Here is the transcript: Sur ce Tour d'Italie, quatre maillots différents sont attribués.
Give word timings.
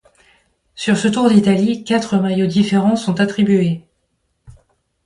Sur 0.73 0.97
ce 0.97 1.07
Tour 1.07 1.29
d'Italie, 1.29 1.83
quatre 1.83 2.17
maillots 2.17 2.47
différents 2.47 2.95
sont 2.95 3.19
attribués. 3.21 3.83